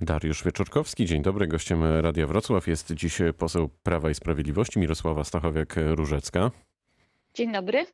[0.00, 1.46] Dariusz Wieczorkowski, dzień dobry.
[1.46, 6.50] Gościem Radia Wrocław jest dziś poseł Prawa i Sprawiedliwości Mirosława Stachowiak-Różecka.
[7.34, 7.86] Dzień dobry.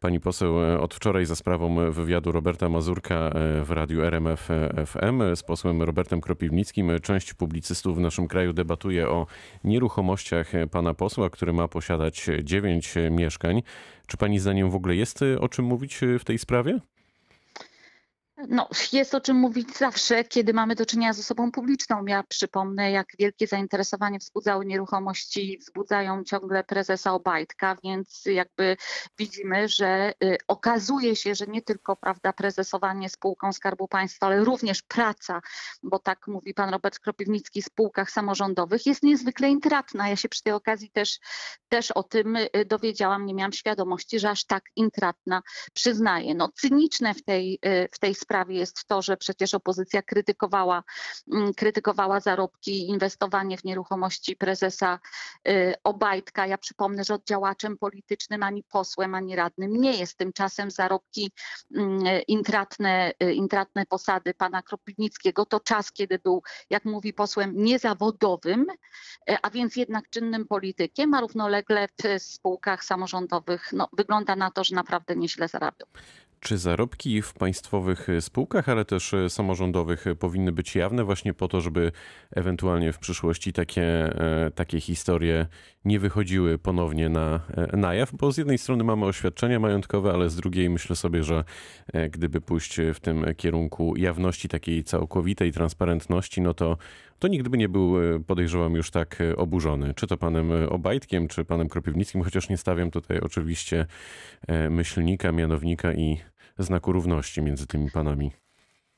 [0.00, 4.48] Pani poseł e, od wczoraj za sprawą wywiadu Roberta Mazurka e, w radiu RMF
[4.86, 6.90] FM z posłem Robertem Kropiwnickim.
[7.02, 9.26] Część publicystów w naszym kraju debatuje o
[9.64, 13.62] nieruchomościach pana posła, który ma posiadać dziewięć mieszkań.
[14.06, 16.80] Czy pani zdaniem w ogóle jest o czym mówić w tej sprawie?
[18.48, 22.06] No, jest o czym mówić zawsze, kiedy mamy do czynienia z osobą publiczną.
[22.06, 28.76] Ja przypomnę, jak wielkie zainteresowanie wzbudzały nieruchomości, wzbudzają ciągle prezesa Obajtka, więc jakby
[29.18, 34.82] widzimy, że y, okazuje się, że nie tylko prawda, prezesowanie spółką Skarbu Państwa, ale również
[34.82, 35.40] praca,
[35.82, 40.08] bo tak mówi pan Robert Kropiwnicki, w spółkach samorządowych jest niezwykle intratna.
[40.08, 41.18] Ja się przy tej okazji też,
[41.68, 45.42] też o tym y, dowiedziałam, nie miałam świadomości, że aż tak intratna
[45.74, 46.34] przyznaję.
[46.34, 50.82] No, cyniczne w tej, y, w tej sprawie jest to, że przecież opozycja krytykowała,
[51.32, 54.98] mm, krytykowała zarobki i inwestowanie w nieruchomości prezesa
[55.48, 56.46] y, Obajtka.
[56.46, 60.18] Ja przypomnę, że oddziałaczem politycznym ani posłem, ani radnym nie jest.
[60.18, 61.32] Tymczasem zarobki
[61.76, 68.66] mm, intratne, y, intratne posady pana Kropiwnickiego to czas, kiedy był, jak mówi posłem, niezawodowym,
[69.30, 74.64] y, a więc jednak czynnym politykiem, a równolegle w spółkach samorządowych no, wygląda na to,
[74.64, 75.88] że naprawdę nieźle zarabiał.
[76.40, 81.92] Czy zarobki w państwowych spółkach, ale też samorządowych powinny być jawne właśnie po to, żeby
[82.30, 85.46] ewentualnie w przyszłości takie, e, takie historie
[85.84, 88.12] nie wychodziły ponownie na, e, na jaw?
[88.12, 91.44] Bo z jednej strony mamy oświadczenia majątkowe, ale z drugiej myślę sobie, że
[91.92, 96.76] e, gdyby pójść w tym kierunku jawności takiej całkowitej transparentności, no to,
[97.18, 97.94] to nikt by nie był,
[98.26, 99.94] podejrzewam, już tak oburzony.
[99.94, 103.86] Czy to panem Obajtkiem, czy panem Kropiwnickim, chociaż nie stawiam tutaj oczywiście
[104.70, 106.18] myślnika, mianownika i
[106.62, 108.32] znaku równości między tymi panami.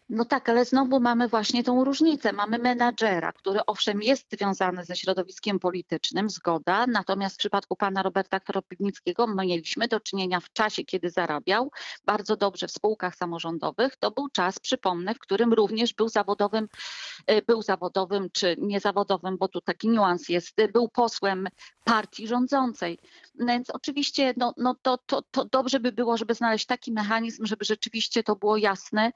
[0.08, 2.32] No tak, ale znowu mamy właśnie tą różnicę.
[2.32, 8.40] Mamy menadżera, który owszem jest związany ze środowiskiem politycznym, zgoda, natomiast w przypadku pana Roberta
[8.40, 11.70] Kropiwnickiego mieliśmy do czynienia w czasie, kiedy zarabiał
[12.04, 13.96] bardzo dobrze w spółkach samorządowych.
[13.96, 16.68] To był czas, przypomnę, w którym również był zawodowym,
[17.26, 21.48] e, był zawodowym czy niezawodowym, bo tu taki niuans jest, był posłem
[21.84, 22.98] partii rządzącej.
[23.34, 27.64] Więc oczywiście no, no to, to, to dobrze by było, żeby znaleźć taki mechanizm, żeby
[27.64, 29.12] rzeczywiście to było jasne,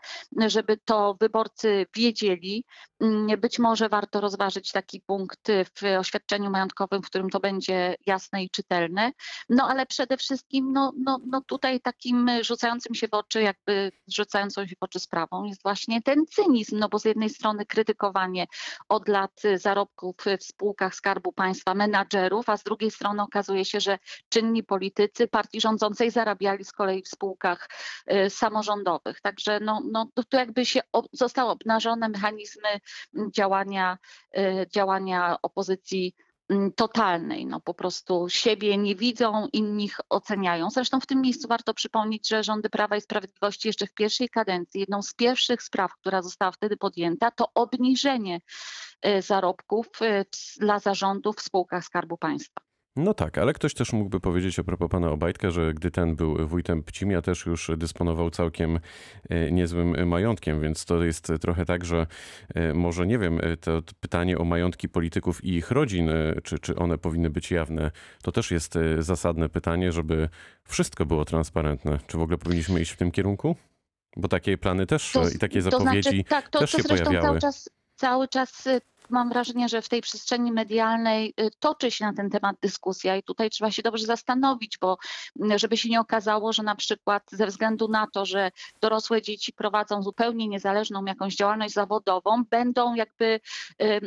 [0.47, 2.65] żeby to wyborcy wiedzieli.
[3.01, 8.45] Mm, być może warto rozważyć taki punkt w oświadczeniu majątkowym, w którym to będzie jasne
[8.45, 9.13] i czytelne.
[9.49, 14.67] No ale przede wszystkim no, no, no tutaj takim rzucającym się w oczy, jakby rzucającą
[14.67, 18.47] się w oczy sprawą jest właśnie ten cynizm, no bo z jednej strony krytykowanie
[18.89, 23.99] od lat zarobków w spółkach Skarbu Państwa menadżerów, a z drugiej strony okazuje się, że
[24.29, 27.69] czynni politycy partii rządzącej zarabiali z kolei w spółkach
[28.13, 29.21] y, samorządowych.
[29.21, 30.81] Także no, no, to jakby się
[31.13, 32.69] zostały obnażone mechanizmy
[33.35, 33.99] działania,
[34.39, 36.15] y, działania opozycji
[36.49, 37.47] mm, totalnej.
[37.47, 40.71] No po prostu siebie nie widzą, innych oceniają.
[40.71, 44.81] Zresztą w tym miejscu warto przypomnieć, że rządy Prawa i Sprawiedliwości jeszcze w pierwszej kadencji,
[44.81, 48.41] jedną z pierwszych spraw, która została wtedy podjęta, to obniżenie
[49.07, 49.87] y, zarobków
[50.57, 52.66] dla zarządów w spółkach Skarbu Państwa.
[52.97, 56.49] No tak, ale ktoś też mógłby powiedzieć a propos pana Obajtka, że gdy ten był
[56.49, 58.81] wójtem Pcimia, też już dysponował całkiem
[59.29, 62.07] e, niezłym majątkiem, więc to jest trochę tak, że
[62.55, 66.11] e, może nie wiem, e, to pytanie o majątki polityków i ich rodzin,
[66.43, 67.91] czy, czy one powinny być jawne,
[68.23, 70.29] to też jest zasadne pytanie, żeby
[70.65, 71.99] wszystko było transparentne.
[72.07, 73.57] Czy w ogóle powinniśmy iść w tym kierunku?
[74.17, 76.85] Bo takie plany też to, i takie zapowiedzi to znaczy, tak, to, też to się
[76.85, 77.23] pojawiały.
[77.23, 78.69] Cały czas, cały czas
[79.11, 83.23] mam wrażenie, że w tej przestrzeni medialnej y, toczy się na ten temat dyskusja i
[83.23, 84.99] tutaj trzeba się dobrze zastanowić, bo
[85.57, 88.51] żeby się nie okazało, że na przykład ze względu na to, że
[88.81, 93.41] dorosłe dzieci prowadzą zupełnie niezależną jakąś działalność zawodową, będą jakby
[93.83, 94.01] y,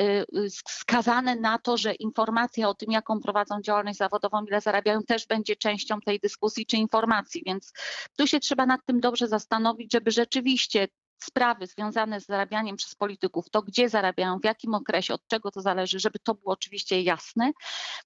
[0.00, 5.26] y, skazane na to, że informacja o tym, jaką prowadzą działalność zawodową, ile zarabiają, też
[5.26, 7.42] będzie częścią tej dyskusji czy informacji.
[7.46, 7.72] Więc
[8.16, 10.88] tu się trzeba nad tym dobrze zastanowić, żeby rzeczywiście
[11.22, 15.60] sprawy związane z zarabianiem przez polityków, to gdzie zarabiają, w jakim okresie, od czego to
[15.60, 17.52] zależy, żeby to było oczywiście jasne.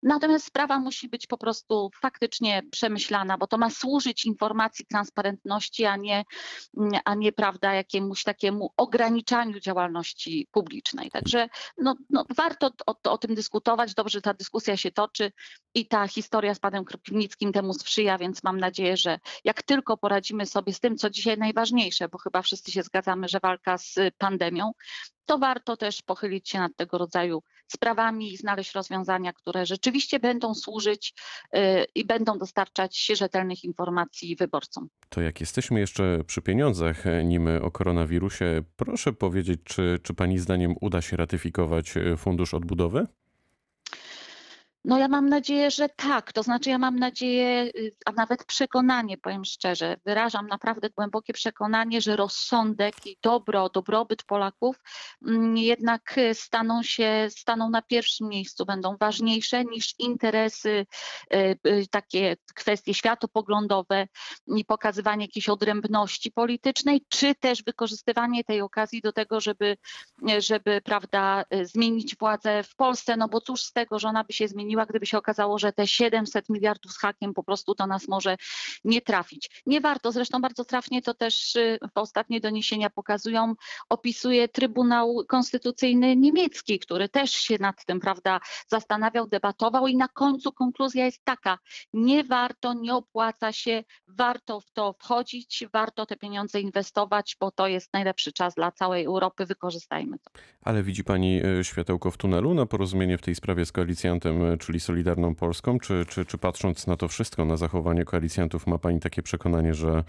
[0.03, 5.97] Natomiast sprawa musi być po prostu faktycznie przemyślana, bo to ma służyć informacji, transparentności, a
[5.97, 6.25] nie,
[7.05, 11.11] a nie prawda, jakiemuś takiemu ograniczaniu działalności publicznej.
[11.11, 11.49] Także
[11.79, 13.95] no, no warto o, o tym dyskutować.
[13.95, 15.33] Dobrze, ta dyskusja się toczy
[15.75, 20.47] i ta historia z panem Kropiwnickim temu sprzyja, więc mam nadzieję, że jak tylko poradzimy
[20.47, 23.95] sobie z tym, co dzisiaj najważniejsze, bo chyba wszyscy się zgadzają, uważamy, że walka z
[24.19, 24.73] pandemią,
[25.27, 30.55] to warto też pochylić się nad tego rodzaju sprawami i znaleźć rozwiązania, które rzeczywiście będą
[30.55, 31.15] służyć
[31.95, 34.89] i będą dostarczać rzetelnych informacji wyborcom.
[35.09, 40.75] To jak jesteśmy jeszcze przy pieniądzach, nim o koronawirusie, proszę powiedzieć, czy, czy Pani zdaniem
[40.81, 43.07] uda się ratyfikować Fundusz Odbudowy?
[44.87, 46.33] No ja mam nadzieję, że tak.
[46.33, 52.01] To znaczy ja mam nadzieję, y, a nawet przekonanie, powiem szczerze, wyrażam naprawdę głębokie przekonanie,
[52.01, 54.77] że rozsądek i dobro, dobrobyt Polaków
[55.27, 60.87] mm, jednak y, staną się, staną na pierwszym miejscu, będą ważniejsze niż interesy,
[61.35, 64.07] y, takie kwestie światopoglądowe
[64.57, 69.77] i pokazywanie jakiejś odrębności politycznej, czy też wykorzystywanie tej okazji do tego, żeby,
[70.39, 74.49] żeby prawda, zmienić władzę w Polsce, no bo cóż z tego, że ona by się
[74.49, 78.37] zmieniła, gdyby się okazało, że te 700 miliardów z hakiem po prostu do nas może
[78.85, 79.63] nie trafić.
[79.67, 83.55] Nie warto, zresztą bardzo trafnie to też y, ostatnie doniesienia pokazują,
[83.89, 90.53] opisuje Trybunał Konstytucyjny niemiecki, który też się nad tym, prawda, zastanawiał, debatował i na końcu
[90.53, 91.59] konkluzja jest taka,
[91.93, 97.67] nie warto, nie opłaca się, warto w to wchodzić, warto te pieniądze inwestować, bo to
[97.67, 100.31] jest najlepszy czas dla całej Europy, wykorzystajmy to.
[100.63, 104.81] Ale widzi Pani y, światełko w tunelu na porozumienie w tej sprawie z koalicjantem, czyli
[104.81, 105.79] Solidarną Polską?
[105.79, 110.05] Czy, czy, czy patrząc na to wszystko, na zachowanie koalicjantów, ma Pani takie przekonanie, że,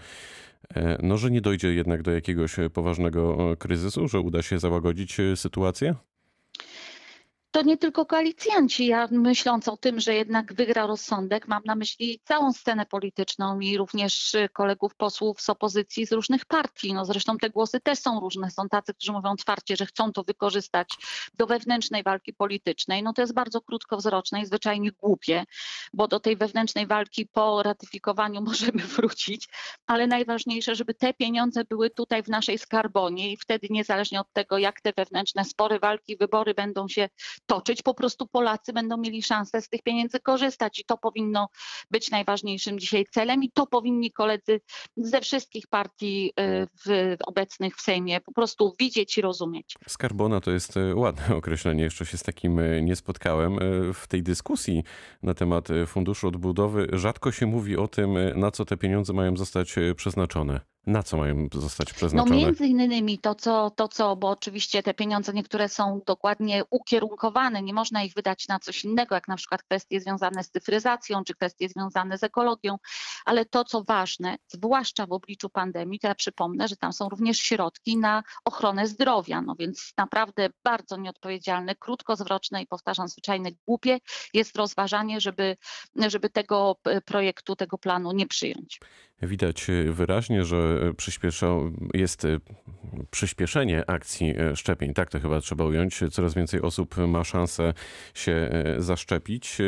[0.74, 5.20] e, no, że nie dojdzie jednak do jakiegoś poważnego e, kryzysu, że uda się załagodzić
[5.20, 5.94] e, sytuację?
[7.50, 8.86] To nie tylko koalicjanci.
[8.86, 13.76] Ja myśląc o tym, że jednak wygra rozsądek, mam na myśli całą scenę polityczną i
[13.76, 16.94] również kolegów posłów z opozycji z różnych partii.
[16.94, 18.50] No zresztą te głosy też są różne.
[18.50, 20.88] Są tacy, którzy mówią otwarcie, że chcą to wykorzystać
[21.34, 23.02] do wewnętrznej walki politycznej.
[23.02, 25.44] No to jest bardzo krótkowzroczne i zwyczajnie głupie,
[25.92, 29.48] bo do tej wewnętrznej walki po ratyfikowaniu możemy wrócić,
[29.86, 34.58] ale najważniejsze, żeby te pieniądze były tutaj w naszej skarbonie i wtedy niezależnie od tego,
[34.58, 37.08] jak te wewnętrzne spory, walki, wybory będą się
[37.46, 41.48] toczyć, po prostu Polacy będą mieli szansę z tych pieniędzy korzystać i to powinno
[41.90, 44.60] być najważniejszym dzisiaj celem i to powinni koledzy
[44.96, 49.74] ze wszystkich partii y, w, obecnych w Sejmie po prostu widzieć i rozumieć.
[49.88, 53.58] Skarbona to jest y, ładne określenie, jeszcze się z takim y, nie spotkałem.
[53.94, 54.84] W tej dyskusji
[55.22, 59.74] na temat Funduszu Odbudowy rzadko się mówi o tym, na co te pieniądze mają zostać
[59.96, 60.60] przeznaczone.
[60.88, 62.30] Na co mają zostać przeznaczone?
[62.30, 67.62] No między innymi to co, to, co, bo oczywiście te pieniądze niektóre są dokładnie ukierunkowane,
[67.62, 71.34] nie można ich wydać na coś innego, jak na przykład kwestie związane z cyfryzacją, czy
[71.34, 72.78] kwestie związane z ekologią,
[73.28, 77.38] ale to, co ważne, zwłaszcza w obliczu pandemii, to ja przypomnę, że tam są również
[77.38, 83.98] środki na ochronę zdrowia, no więc naprawdę bardzo nieodpowiedzialne, krótkowzroczne i powtarzam zwyczajne głupie
[84.34, 85.56] jest rozważanie, żeby,
[86.08, 88.80] żeby tego e, projektu, tego planu nie przyjąć.
[89.22, 92.22] Widać wyraźnie, że przyspieszał, jest
[93.10, 94.94] przyspieszenie akcji szczepień.
[94.94, 96.00] Tak to chyba trzeba ująć.
[96.12, 97.74] Coraz więcej osób ma szansę
[98.14, 99.58] się zaszczepić.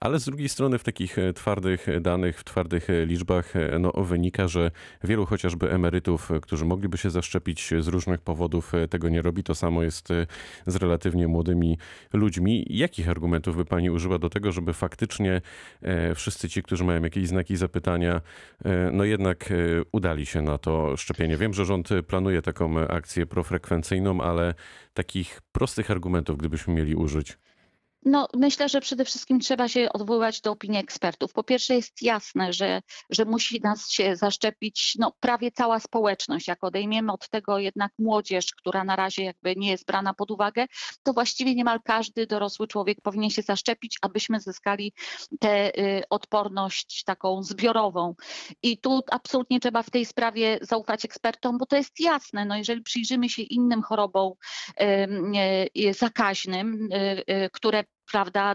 [0.00, 3.92] Ale z drugiej strony w takich e, twardych danych, w twardych e, liczbach e, no,
[3.92, 4.70] wynika, że
[5.04, 9.42] wielu chociażby emerytów, którzy mogliby się zaszczepić z różnych powodów, tego nie robi.
[9.42, 10.08] To samo jest
[10.66, 11.78] z relatywnie młodymi
[12.12, 12.66] ludźmi.
[12.70, 15.40] Jakich argumentów by Pani użyła do tego, żeby faktycznie
[16.14, 18.20] wszyscy ci, którzy mają jakieś znaki zapytania,
[18.92, 19.52] no jednak
[19.92, 21.36] udali się na to szczepienie?
[21.36, 24.54] Wiem, że rząd planuje taką akcję profrekwencyjną, ale
[24.94, 27.38] takich prostych argumentów, gdybyśmy mieli użyć.
[28.04, 31.32] No, myślę, że przede wszystkim trzeba się odwoływać do opinii ekspertów.
[31.32, 36.48] Po pierwsze jest jasne, że, że musi nas się zaszczepić no, prawie cała społeczność.
[36.48, 40.66] Jak odejmiemy od tego jednak młodzież, która na razie jakby nie jest brana pod uwagę,
[41.02, 44.92] to właściwie niemal każdy dorosły człowiek powinien się zaszczepić, abyśmy zyskali
[45.40, 48.14] tę y, odporność taką zbiorową.
[48.62, 52.44] I tu absolutnie trzeba w tej sprawie zaufać ekspertom, bo to jest jasne.
[52.44, 54.32] No, jeżeli przyjrzymy się innym chorobom
[54.80, 54.84] y,
[55.88, 58.54] y, zakaźnym, y, y, które prawda,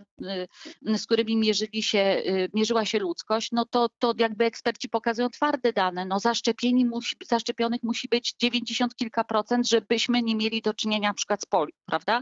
[0.88, 5.30] y, z którymi mierzyli się, y, mierzyła się ludzkość, no to, to jakby eksperci pokazują
[5.30, 6.06] twarde dane.
[6.06, 11.14] No zaszczepieni musi, zaszczepionych musi być 90 kilka procent, żebyśmy nie mieli do czynienia na
[11.14, 12.22] przykład z polio, prawda?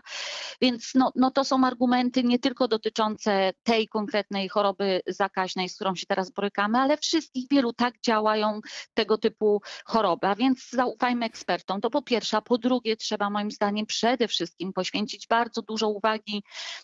[0.61, 5.95] Więc no, no to są argumenty nie tylko dotyczące tej konkretnej choroby zakaźnej, z którą
[5.95, 8.59] się teraz borykamy, ale wszystkich wielu tak działają
[8.93, 10.27] tego typu choroby.
[10.27, 11.81] A więc zaufajmy ekspertom.
[11.81, 16.43] To po pierwsze, a po drugie trzeba moim zdaniem przede wszystkim poświęcić bardzo dużo uwagi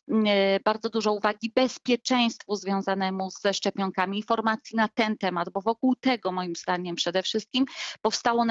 [0.09, 0.13] y,
[0.65, 6.55] bardzo dużo uwagi bezpieczeństwu związanemu ze szczepionkami, informacji na ten temat, bo wokół tego moim
[6.55, 7.65] zdaniem przede wszystkim
[8.01, 8.45] powstało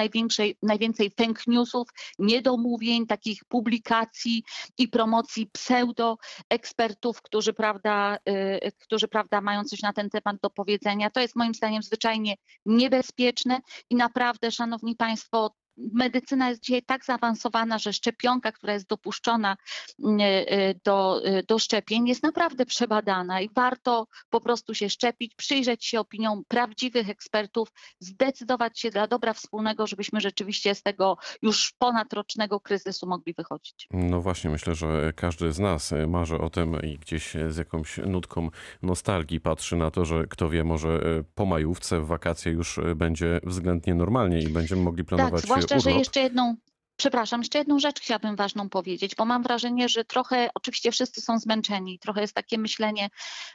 [0.62, 4.42] najwięcej fake newsów, niedomówień, takich publikacji
[4.78, 6.16] i promocji pseudo
[6.50, 11.10] ekspertów, którzy prawda, y, którzy prawda mają coś na ten temat do powiedzenia.
[11.10, 12.34] To jest moim zdaniem zwyczajnie
[12.66, 15.54] niebezpieczne i naprawdę, szanowni państwo,
[15.92, 19.56] medycyna jest dzisiaj tak zaawansowana, że szczepionka, która jest dopuszczona
[20.04, 25.34] mm, e, do, e, do szczepień, jest naprawdę przebadana i warto po prostu się szczepić,
[25.34, 27.68] przyjrzeć się opiniom prawdziwych ekspertów,
[28.00, 33.88] zdecydować się dla dobra wspólnego, żebyśmy rzeczywiście z tego już ponadrocznego kryzysu mogli wychodzić.
[33.90, 38.50] No właśnie, myślę, że każdy z nas marzy o tym i gdzieś z jakąś nutką
[38.82, 41.00] nostalgii patrzy na to, że kto wie, może
[41.34, 45.98] po majówce w wakacje już będzie względnie normalnie i będziemy mogli planować Tak, zwłaszcza, urlop.
[45.98, 46.56] jeszcze jedną,
[46.96, 51.38] przepraszam, jeszcze jedną rzecz chciałabym ważną powiedzieć, bo mam wrażenie, że trochę, oczywiście wszyscy są
[51.38, 53.08] zmęczeni, trochę jest takie myślenie,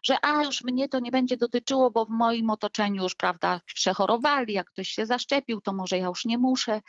[0.04, 4.54] że a już mnie to nie będzie dotyczyło, bo w moim otoczeniu już, prawda, przechorowali,
[4.54, 6.82] jak ktoś się zaszczepił, to może ja już nie muszę.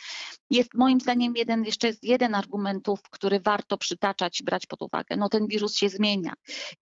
[0.51, 5.17] Jest moim zdaniem jeden, jeszcze jest jeden argumentów, który warto przytaczać, brać pod uwagę.
[5.17, 6.33] No ten wirus się zmienia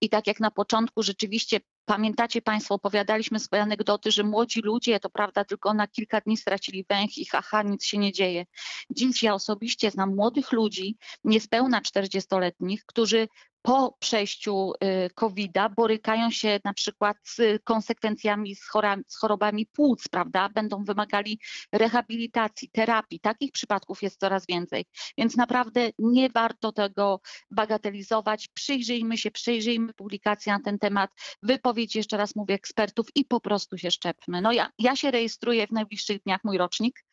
[0.00, 5.10] i tak jak na początku rzeczywiście Pamiętacie Państwo, opowiadaliśmy swoje anegdoty, że młodzi ludzie, to
[5.10, 8.46] prawda, tylko na kilka dni stracili węch i haha, nic się nie dzieje.
[8.90, 13.28] Dziś ja osobiście znam młodych ludzi, niespełna 40-letnich, którzy
[13.62, 18.60] po przejściu y, COVID-a borykają się na przykład z konsekwencjami, z,
[19.08, 20.48] z chorobami płuc, prawda?
[20.48, 21.40] Będą wymagali
[21.72, 23.20] rehabilitacji, terapii.
[23.20, 24.84] Takich przypadków jest coraz więcej.
[25.18, 28.48] Więc naprawdę nie warto tego bagatelizować.
[28.48, 31.10] Przyjrzyjmy się, przyjrzyjmy publikacje na ten temat,
[31.42, 34.40] wypowiedź, jeszcze raz mówię, ekspertów i po prostu się szczepmy.
[34.40, 37.04] No ja, ja się rejestruję w najbliższych dniach, mój rocznik,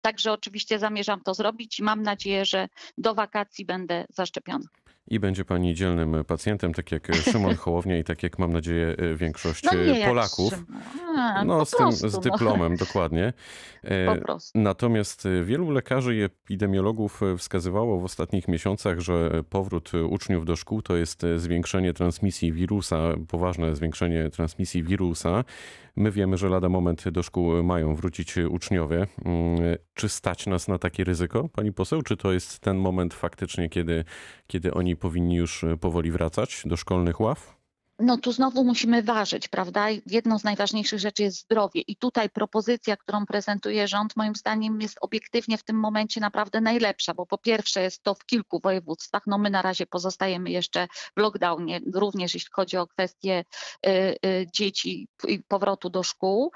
[0.00, 4.64] także oczywiście zamierzam to zrobić i mam nadzieję, że do wakacji będę zaszczepiona.
[5.10, 9.64] I będzie pani dzielnym pacjentem, tak jak Szymon Hołownia i tak jak mam nadzieję większość
[9.64, 10.64] No nie Polaków.
[11.16, 12.20] A, No, z tym, prostu, z no.
[12.20, 13.32] dyplomem, dokładnie.
[13.82, 14.18] Po E.
[14.54, 20.96] Natomiast wielu lekarzy i epidemiologów wskazywało w ostatnich miesiącach, że powrót uczniów do szkół to
[20.96, 22.98] jest zwiększenie transmisji wirusa,
[23.28, 25.44] poważne zwiększenie transmisji wirusa.
[25.98, 29.06] My wiemy, że lada moment do szkół mają wrócić uczniowie.
[29.24, 32.02] Mm, Czy stać nas na takie ryzyko, pani poseł?
[32.02, 34.04] Czy to jest ten moment faktycznie, kiedy,
[34.46, 37.57] kiedy oni powinni już powoli wracać do szkolnych ław?
[37.98, 39.86] No tu znowu musimy ważyć, prawda?
[40.06, 41.80] Jedną z najważniejszych rzeczy jest zdrowie.
[41.80, 47.14] I tutaj propozycja, którą prezentuje rząd, moim zdaniem jest obiektywnie w tym momencie naprawdę najlepsza,
[47.14, 49.22] bo po pierwsze jest to w kilku województwach.
[49.26, 53.44] No my na razie pozostajemy jeszcze w lockdownie, również jeśli chodzi o kwestie
[53.86, 53.90] y,
[54.26, 56.52] y, dzieci i powrotu do szkół,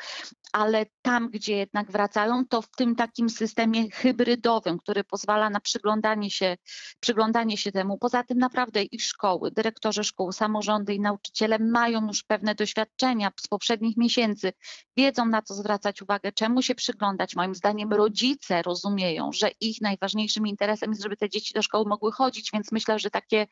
[0.53, 6.31] ale tam, gdzie jednak wracają, to w tym takim systemie hybrydowym, który pozwala na przyglądanie
[6.31, 6.57] się,
[7.01, 7.99] przyglądanie się temu.
[7.99, 13.49] Poza tym naprawdę i szkoły, dyrektorzy szkół, samorządy i nauczyciele mają już pewne doświadczenia z
[13.49, 14.53] poprzednich miesięcy,
[14.97, 17.37] wiedzą na co zwracać uwagę, czemu się przyglądać.
[17.37, 22.13] Moim zdaniem rodzice rozumieją, że ich najważniejszym interesem jest, żeby te dzieci do szkoły mogły
[22.13, 23.47] chodzić, więc myślę, że takie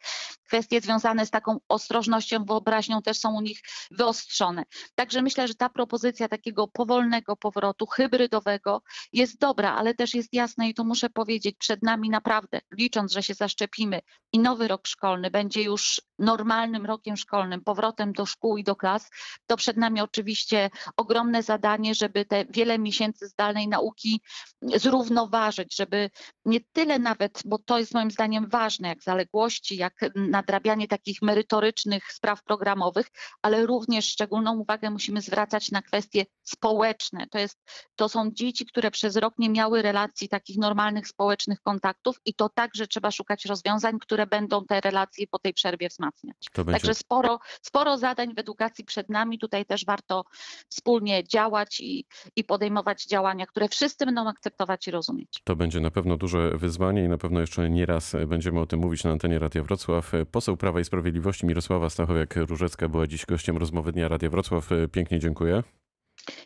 [0.46, 4.64] kwestie związane z taką ostrożnością, wyobraźnią też są u nich wyostrzone.
[4.94, 8.82] Także myślę, że ta propozycja takiego powolnego powrotu, hybrydowego
[9.12, 13.22] jest dobra, ale też jest jasne i to muszę powiedzieć, przed nami naprawdę, licząc, że
[13.22, 14.00] się zaszczepimy
[14.32, 19.10] i nowy rok szkolny będzie już normalnym rokiem szkolnym, powrotem do szkół i do klas,
[19.46, 24.20] to przed nami oczywiście ogromne zadanie, żeby te wiele miesięcy zdalnej nauki
[24.62, 26.10] zrównoważyć, żeby
[26.44, 32.12] nie tyle nawet, bo to jest moim zdaniem ważne, jak zaległości, jak nadrabianie takich merytorycznych
[32.12, 33.06] spraw programowych,
[33.42, 37.26] ale również szczególną uwagę musimy zwracać na kwestie społeczne.
[37.30, 37.58] To, jest,
[37.96, 42.48] to są dzieci, które przez rok nie miały relacji takich normalnych społecznych kontaktów i to
[42.48, 46.09] także trzeba szukać rozwiązań, które będą te relacje po tej przerwie wzmacniać.
[46.52, 49.38] To będzie Także sporo, sporo zadań w edukacji przed nami.
[49.38, 50.24] Tutaj też warto
[50.68, 52.04] wspólnie działać i,
[52.36, 55.40] i podejmować działania, które wszyscy będą akceptować i rozumieć.
[55.44, 58.80] To będzie na pewno duże wyzwanie i na pewno jeszcze nie raz będziemy o tym
[58.80, 60.12] mówić na antenie Radia Wrocław.
[60.30, 64.68] Poseł Prawa i Sprawiedliwości Mirosława Stachowiak-Różecka była dziś gościem rozmowy Dnia Radia Wrocław.
[64.92, 65.62] Pięknie dziękuję.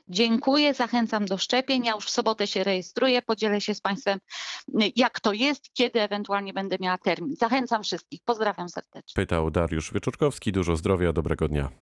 [0.09, 1.85] Dziękuję, zachęcam do szczepień.
[1.85, 4.19] Ja już w sobotę się rejestruję, podzielę się z Państwem,
[4.97, 7.37] jak to jest, kiedy ewentualnie będę miała termin.
[7.37, 8.21] Zachęcam wszystkich.
[8.25, 9.15] Pozdrawiam serdecznie.
[9.15, 10.53] Pytał Dariusz Wieczorkowski.
[10.53, 11.71] Dużo zdrowia, dobrego dnia.